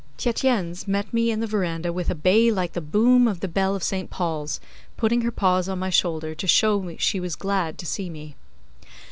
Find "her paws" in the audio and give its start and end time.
5.21-5.69